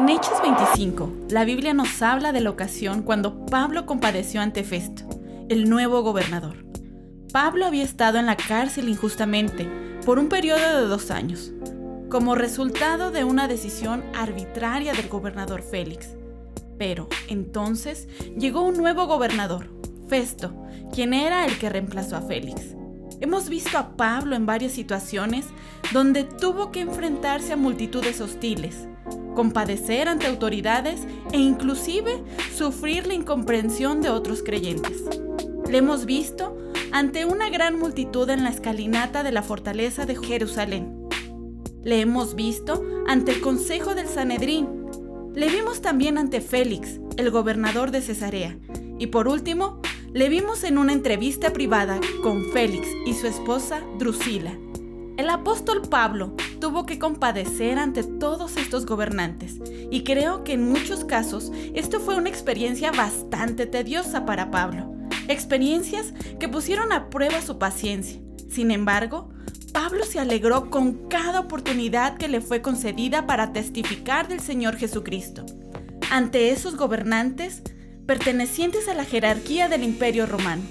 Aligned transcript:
En 0.00 0.08
Hechos 0.08 0.40
25, 0.40 1.26
la 1.28 1.44
Biblia 1.44 1.74
nos 1.74 2.00
habla 2.00 2.32
de 2.32 2.40
la 2.40 2.48
ocasión 2.48 3.02
cuando 3.02 3.44
Pablo 3.44 3.84
compadeció 3.84 4.40
ante 4.40 4.64
Festo, 4.64 5.02
el 5.50 5.68
nuevo 5.68 6.00
gobernador. 6.00 6.64
Pablo 7.34 7.66
había 7.66 7.84
estado 7.84 8.16
en 8.16 8.24
la 8.24 8.38
cárcel 8.38 8.88
injustamente 8.88 9.68
por 10.06 10.18
un 10.18 10.30
periodo 10.30 10.80
de 10.80 10.86
dos 10.86 11.10
años, 11.10 11.52
como 12.08 12.34
resultado 12.34 13.10
de 13.10 13.24
una 13.24 13.46
decisión 13.46 14.02
arbitraria 14.14 14.94
del 14.94 15.10
gobernador 15.10 15.60
Félix. 15.60 16.16
Pero 16.78 17.06
entonces 17.28 18.08
llegó 18.38 18.62
un 18.62 18.78
nuevo 18.78 19.06
gobernador, 19.06 19.68
Festo, 20.08 20.54
quien 20.94 21.12
era 21.12 21.44
el 21.44 21.58
que 21.58 21.68
reemplazó 21.68 22.16
a 22.16 22.22
Félix. 22.22 22.74
Hemos 23.20 23.50
visto 23.50 23.76
a 23.76 23.98
Pablo 23.98 24.34
en 24.34 24.46
varias 24.46 24.72
situaciones 24.72 25.44
donde 25.92 26.24
tuvo 26.24 26.72
que 26.72 26.80
enfrentarse 26.80 27.52
a 27.52 27.56
multitudes 27.56 28.22
hostiles, 28.22 28.88
compadecer 29.34 30.08
ante 30.08 30.26
autoridades 30.26 31.02
e 31.32 31.38
inclusive 31.38 32.22
sufrir 32.54 33.06
la 33.06 33.14
incomprensión 33.14 34.00
de 34.00 34.10
otros 34.10 34.42
creyentes. 34.42 35.04
Le 35.68 35.78
hemos 35.78 36.04
visto 36.04 36.56
ante 36.92 37.24
una 37.24 37.48
gran 37.48 37.78
multitud 37.78 38.28
en 38.30 38.42
la 38.42 38.50
escalinata 38.50 39.22
de 39.22 39.32
la 39.32 39.42
fortaleza 39.42 40.06
de 40.06 40.16
Jerusalén. 40.16 41.08
Le 41.82 42.00
hemos 42.00 42.34
visto 42.34 42.82
ante 43.06 43.32
el 43.32 43.40
consejo 43.40 43.94
del 43.94 44.06
Sanedrín. 44.06 44.68
Le 45.34 45.48
vimos 45.48 45.80
también 45.80 46.18
ante 46.18 46.40
Félix, 46.40 47.00
el 47.16 47.30
gobernador 47.30 47.90
de 47.90 48.02
Cesarea. 48.02 48.58
Y 48.98 49.06
por 49.06 49.28
último, 49.28 49.80
le 50.12 50.28
vimos 50.28 50.64
en 50.64 50.76
una 50.76 50.92
entrevista 50.92 51.52
privada 51.52 52.00
con 52.22 52.44
Félix 52.52 52.88
y 53.06 53.14
su 53.14 53.28
esposa 53.28 53.80
Drusila. 53.98 54.52
El 55.16 55.30
apóstol 55.30 55.82
Pablo 55.88 56.34
tuvo 56.60 56.86
que 56.86 56.98
compadecer 56.98 57.78
ante 57.78 58.04
todos 58.04 58.56
estos 58.56 58.86
gobernantes 58.86 59.56
y 59.90 60.04
creo 60.04 60.44
que 60.44 60.52
en 60.52 60.68
muchos 60.68 61.04
casos 61.04 61.50
esto 61.74 61.98
fue 61.98 62.16
una 62.16 62.28
experiencia 62.28 62.92
bastante 62.92 63.66
tediosa 63.66 64.24
para 64.26 64.50
Pablo 64.50 65.00
experiencias 65.30 66.12
que 66.38 66.48
pusieron 66.48 66.92
a 66.92 67.08
prueba 67.08 67.40
su 67.40 67.58
paciencia. 67.58 68.20
Sin 68.48 68.70
embargo, 68.70 69.30
Pablo 69.72 70.04
se 70.04 70.18
alegró 70.18 70.70
con 70.70 71.08
cada 71.08 71.40
oportunidad 71.40 72.16
que 72.16 72.28
le 72.28 72.40
fue 72.40 72.60
concedida 72.62 73.26
para 73.26 73.52
testificar 73.52 74.28
del 74.28 74.40
Señor 74.40 74.76
Jesucristo. 74.76 75.46
Ante 76.10 76.50
esos 76.50 76.76
gobernantes 76.76 77.62
pertenecientes 78.06 78.88
a 78.88 78.94
la 78.94 79.04
jerarquía 79.04 79.68
del 79.68 79.84
imperio 79.84 80.26
romano. 80.26 80.62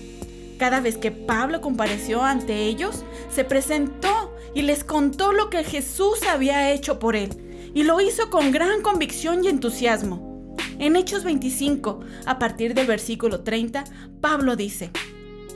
Cada 0.58 0.82
vez 0.82 0.98
que 0.98 1.12
Pablo 1.12 1.62
compareció 1.62 2.22
ante 2.22 2.66
ellos, 2.66 3.06
se 3.34 3.46
presentó 3.46 4.29
y 4.54 4.62
les 4.62 4.84
contó 4.84 5.32
lo 5.34 5.50
que 5.50 5.64
Jesús 5.64 6.24
había 6.24 6.72
hecho 6.72 7.00
por 7.00 7.16
él, 7.16 7.30
y 7.74 7.84
lo 7.84 8.02
hizo 8.02 8.30
con 8.30 8.52
gran 8.52 8.82
convicción 8.82 9.44
y 9.44 9.48
entusiasmo. 9.48 10.56
En 10.80 10.96
Hechos 10.96 11.24
25, 11.24 12.00
a 12.26 12.40
partir 12.40 12.74
del 12.74 12.88
versículo 12.88 13.42
30, 13.42 13.84
Pablo 14.22 14.56
dice, 14.56 14.92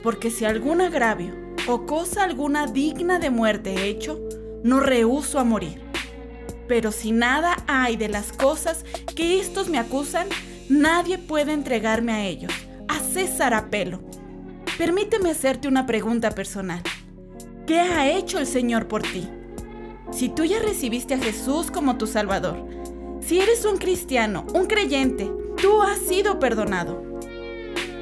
porque 0.02 0.30
si 0.30 0.44
algún 0.44 0.82
agravio 0.82 1.34
o 1.66 1.86
cosa 1.86 2.24
alguna 2.24 2.66
digna 2.66 3.18
de 3.18 3.30
muerte 3.30 3.74
he 3.74 3.88
hecho, 3.88 4.20
no 4.62 4.80
rehuso 4.80 5.38
a 5.38 5.44
morir. 5.44 5.80
Pero 6.68 6.92
si 6.92 7.12
nada 7.12 7.56
hay 7.66 7.96
de 7.96 8.08
las 8.08 8.32
cosas 8.32 8.84
que 9.16 9.40
estos 9.40 9.68
me 9.68 9.78
acusan, 9.78 10.28
nadie 10.68 11.18
puede 11.18 11.52
entregarme 11.52 12.12
a 12.12 12.24
ellos. 12.24 12.52
A 12.88 12.98
César 13.00 13.54
apelo. 13.54 14.02
Permíteme 14.76 15.30
hacerte 15.30 15.68
una 15.68 15.86
pregunta 15.86 16.30
personal. 16.32 16.82
¿Qué 17.66 17.80
ha 17.80 18.10
hecho 18.10 18.38
el 18.38 18.46
Señor 18.46 18.88
por 18.88 19.00
ti? 19.00 19.26
Si 20.12 20.28
tú 20.28 20.44
ya 20.44 20.58
recibiste 20.58 21.14
a 21.14 21.18
Jesús 21.18 21.70
como 21.70 21.96
tu 21.96 22.06
Salvador, 22.06 22.62
si 23.20 23.40
eres 23.40 23.64
un 23.64 23.78
cristiano, 23.78 24.44
un 24.52 24.66
creyente, 24.66 25.30
tú 25.62 25.80
has 25.80 25.98
sido 25.98 26.38
perdonado. 26.38 27.02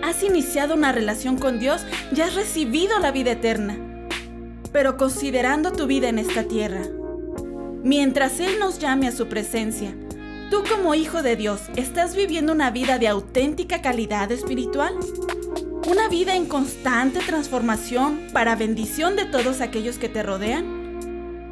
Has 0.03 0.25
iniciado 0.25 0.75
una 0.75 0.91
relación 0.91 1.38
con 1.38 1.60
Dios 1.60 1.87
y 2.14 2.22
has 2.22 2.34
recibido 2.34 2.98
la 2.98 3.12
vida 3.12 3.32
eterna. 3.32 3.78
Pero 4.72 4.97
considerando 4.97 5.70
tu 5.70 5.87
vida 5.87 6.08
en 6.08 6.19
esta 6.19 6.42
tierra, 6.42 6.82
mientras 7.84 8.41
Él 8.41 8.58
nos 8.58 8.81
llame 8.81 9.06
a 9.06 9.12
su 9.12 9.28
presencia, 9.28 9.94
tú 10.50 10.64
como 10.69 10.97
hijo 10.97 11.22
de 11.22 11.37
Dios, 11.37 11.60
¿estás 11.76 12.16
viviendo 12.16 12.53
una 12.53 12.72
vida 12.72 12.98
de 12.98 13.06
auténtica 13.06 13.81
calidad 13.81 14.32
espiritual? 14.32 14.94
¿Una 15.92 16.08
vida 16.08 16.34
en 16.34 16.47
constante 16.47 17.20
transformación 17.20 18.28
para 18.32 18.56
bendición 18.56 19.14
de 19.14 19.26
todos 19.26 19.60
aquellos 19.60 19.98
que 19.98 20.08
te 20.08 20.22
rodean? 20.22 21.44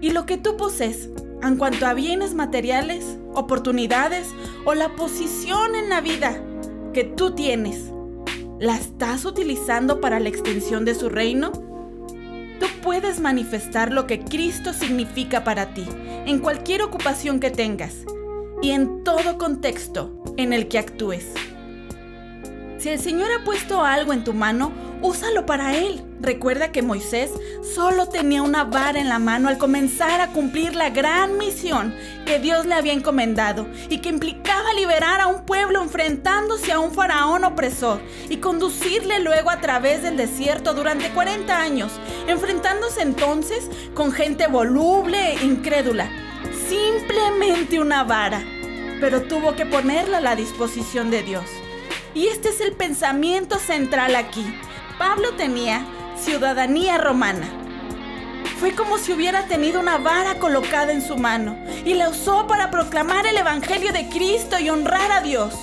¿Y 0.00 0.10
lo 0.10 0.26
que 0.26 0.36
tú 0.36 0.56
posees 0.56 1.08
en 1.42 1.56
cuanto 1.56 1.86
a 1.86 1.94
bienes 1.94 2.34
materiales, 2.34 3.18
oportunidades 3.34 4.28
o 4.64 4.74
la 4.74 4.94
posición 4.94 5.74
en 5.74 5.88
la 5.88 6.00
vida 6.00 6.40
que 6.94 7.02
tú 7.02 7.34
tienes, 7.34 7.90
¿la 8.60 8.76
estás 8.76 9.24
utilizando 9.24 10.00
para 10.00 10.20
la 10.20 10.28
extensión 10.28 10.84
de 10.84 10.94
su 10.94 11.08
reino? 11.08 11.50
Tú 11.50 12.66
puedes 12.84 13.18
manifestar 13.18 13.90
lo 13.90 14.06
que 14.06 14.20
Cristo 14.20 14.72
significa 14.72 15.42
para 15.42 15.74
ti 15.74 15.84
en 16.26 16.38
cualquier 16.38 16.82
ocupación 16.82 17.40
que 17.40 17.50
tengas 17.50 18.04
y 18.62 18.70
en 18.70 19.02
todo 19.02 19.36
contexto 19.36 20.22
en 20.36 20.52
el 20.52 20.68
que 20.68 20.78
actúes. 20.78 21.34
Si 22.80 22.88
el 22.88 22.98
Señor 22.98 23.30
ha 23.30 23.44
puesto 23.44 23.84
algo 23.84 24.14
en 24.14 24.24
tu 24.24 24.32
mano, 24.32 24.72
úsalo 25.02 25.44
para 25.44 25.76
Él. 25.76 26.02
Recuerda 26.18 26.72
que 26.72 26.80
Moisés 26.80 27.30
solo 27.74 28.08
tenía 28.08 28.40
una 28.40 28.64
vara 28.64 28.98
en 28.98 29.10
la 29.10 29.18
mano 29.18 29.50
al 29.50 29.58
comenzar 29.58 30.22
a 30.22 30.28
cumplir 30.28 30.74
la 30.74 30.88
gran 30.88 31.36
misión 31.36 31.94
que 32.24 32.38
Dios 32.38 32.64
le 32.64 32.74
había 32.74 32.94
encomendado 32.94 33.66
y 33.90 33.98
que 33.98 34.08
implicaba 34.08 34.72
liberar 34.72 35.20
a 35.20 35.26
un 35.26 35.44
pueblo 35.44 35.82
enfrentándose 35.82 36.72
a 36.72 36.78
un 36.78 36.94
faraón 36.94 37.44
opresor 37.44 38.00
y 38.30 38.38
conducirle 38.38 39.20
luego 39.20 39.50
a 39.50 39.60
través 39.60 40.02
del 40.02 40.16
desierto 40.16 40.72
durante 40.72 41.10
40 41.10 41.54
años, 41.54 41.92
enfrentándose 42.28 43.02
entonces 43.02 43.68
con 43.92 44.10
gente 44.10 44.46
voluble 44.46 45.34
e 45.34 45.44
incrédula. 45.44 46.08
Simplemente 46.66 47.78
una 47.78 48.04
vara, 48.04 48.42
pero 49.02 49.20
tuvo 49.20 49.54
que 49.54 49.66
ponerla 49.66 50.16
a 50.16 50.22
la 50.22 50.34
disposición 50.34 51.10
de 51.10 51.22
Dios. 51.22 51.44
Y 52.14 52.26
este 52.26 52.48
es 52.48 52.60
el 52.60 52.72
pensamiento 52.72 53.58
central 53.58 54.16
aquí. 54.16 54.44
Pablo 54.98 55.32
tenía 55.36 55.84
ciudadanía 56.18 56.98
romana. 56.98 57.48
Fue 58.58 58.72
como 58.72 58.98
si 58.98 59.12
hubiera 59.12 59.46
tenido 59.46 59.80
una 59.80 59.96
vara 59.96 60.38
colocada 60.38 60.92
en 60.92 61.02
su 61.02 61.16
mano 61.16 61.56
y 61.84 61.94
la 61.94 62.08
usó 62.08 62.46
para 62.46 62.70
proclamar 62.70 63.26
el 63.26 63.36
Evangelio 63.36 63.92
de 63.92 64.08
Cristo 64.08 64.58
y 64.58 64.68
honrar 64.68 65.10
a 65.12 65.22
Dios. 65.22 65.54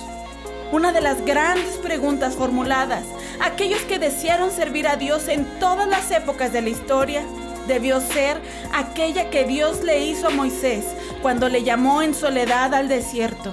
Una 0.72 0.92
de 0.92 1.00
las 1.00 1.24
grandes 1.24 1.76
preguntas 1.76 2.34
formuladas, 2.34 3.04
aquellos 3.40 3.80
que 3.82 3.98
desearon 3.98 4.50
servir 4.50 4.88
a 4.88 4.96
Dios 4.96 5.28
en 5.28 5.44
todas 5.60 5.86
las 5.86 6.10
épocas 6.10 6.52
de 6.52 6.62
la 6.62 6.70
historia, 6.70 7.22
debió 7.66 8.00
ser 8.00 8.40
aquella 8.74 9.30
que 9.30 9.44
Dios 9.44 9.84
le 9.84 10.04
hizo 10.06 10.26
a 10.26 10.30
Moisés 10.30 10.84
cuando 11.22 11.48
le 11.48 11.62
llamó 11.62 12.02
en 12.02 12.14
soledad 12.14 12.74
al 12.74 12.88
desierto. 12.88 13.52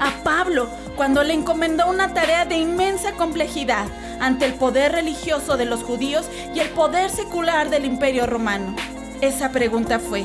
A 0.00 0.10
Pablo 0.22 0.68
cuando 0.98 1.22
le 1.22 1.32
encomendó 1.32 1.88
una 1.88 2.12
tarea 2.12 2.44
de 2.44 2.56
inmensa 2.58 3.12
complejidad 3.12 3.86
ante 4.18 4.46
el 4.46 4.54
poder 4.54 4.90
religioso 4.90 5.56
de 5.56 5.64
los 5.64 5.84
judíos 5.84 6.26
y 6.56 6.58
el 6.58 6.70
poder 6.70 7.08
secular 7.08 7.70
del 7.70 7.84
imperio 7.84 8.26
romano. 8.26 8.74
Esa 9.20 9.52
pregunta 9.52 10.00
fue, 10.00 10.24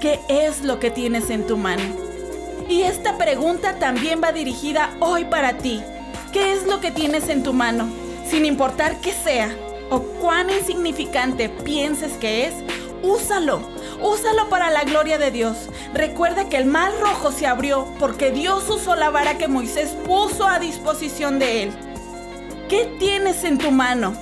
¿qué 0.00 0.18
es 0.28 0.62
lo 0.62 0.80
que 0.80 0.90
tienes 0.90 1.30
en 1.30 1.46
tu 1.46 1.56
mano? 1.56 1.84
Y 2.68 2.82
esta 2.82 3.16
pregunta 3.16 3.78
también 3.78 4.20
va 4.20 4.32
dirigida 4.32 4.90
hoy 4.98 5.26
para 5.26 5.52
ti. 5.58 5.80
¿Qué 6.32 6.52
es 6.52 6.66
lo 6.66 6.80
que 6.80 6.90
tienes 6.90 7.28
en 7.28 7.44
tu 7.44 7.52
mano? 7.52 7.88
Sin 8.28 8.44
importar 8.44 9.00
qué 9.00 9.12
sea 9.12 9.54
o 9.90 10.00
cuán 10.20 10.50
insignificante 10.50 11.48
pienses 11.48 12.14
que 12.14 12.48
es, 12.48 12.54
úsalo 13.02 13.60
Úsalo 14.02 14.48
para 14.48 14.70
la 14.70 14.82
gloria 14.82 15.16
de 15.16 15.30
Dios. 15.30 15.68
Recuerda 15.94 16.48
que 16.48 16.56
el 16.56 16.66
mar 16.66 16.92
rojo 17.00 17.30
se 17.30 17.46
abrió 17.46 17.86
porque 18.00 18.32
Dios 18.32 18.68
usó 18.68 18.96
la 18.96 19.10
vara 19.10 19.38
que 19.38 19.46
Moisés 19.46 19.90
puso 20.04 20.48
a 20.48 20.58
disposición 20.58 21.38
de 21.38 21.62
él. 21.62 21.72
¿Qué 22.68 22.96
tienes 22.98 23.44
en 23.44 23.58
tu 23.58 23.70
mano? 23.70 24.14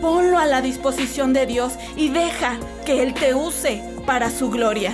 Ponlo 0.00 0.38
a 0.38 0.46
la 0.46 0.60
disposición 0.60 1.32
de 1.32 1.46
Dios 1.46 1.74
y 1.96 2.08
deja 2.08 2.58
que 2.84 3.02
Él 3.04 3.14
te 3.14 3.34
use 3.34 3.80
para 4.04 4.30
su 4.30 4.50
gloria. 4.50 4.92